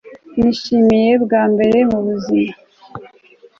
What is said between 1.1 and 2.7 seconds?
bwa mbere mubuzima